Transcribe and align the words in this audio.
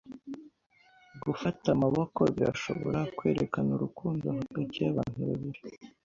Gufata 1.23 1.65
amaboko 1.75 2.19
birashobora 2.35 2.99
kwerekana 3.17 3.69
urukundo 3.77 4.25
hagati 4.37 4.77
yabantu 4.83 5.19
babiri. 5.29 5.59